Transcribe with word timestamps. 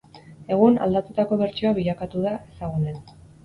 Egun, 0.55 0.79
aldatutako 0.85 1.39
bertsioa 1.43 1.77
bilakatu 1.77 2.27
da 2.27 2.35
ezagunen. 2.51 3.03